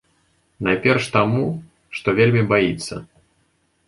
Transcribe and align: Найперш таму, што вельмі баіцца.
Найперш 0.67 1.09
таму, 1.15 1.43
што 1.97 2.07
вельмі 2.21 2.41
баіцца. 2.53 2.95